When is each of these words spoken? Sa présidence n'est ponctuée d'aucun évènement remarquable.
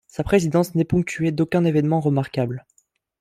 Sa 0.07 0.23
présidence 0.23 0.73
n'est 0.73 0.83
ponctuée 0.83 1.31
d'aucun 1.31 1.63
évènement 1.63 1.99
remarquable. 1.99 2.65